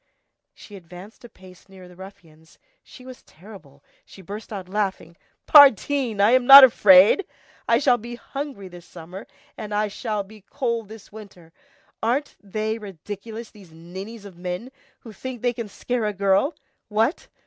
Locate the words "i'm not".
6.19-6.63